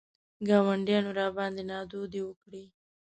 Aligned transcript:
ګاونډیانو 0.47 1.11
راباندې 1.19 1.63
نادودې 1.69 2.21
وکړې. 2.25 2.63